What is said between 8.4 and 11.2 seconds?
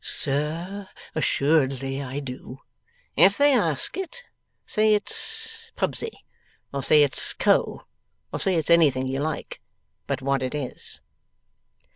it's anything you like, but what it is.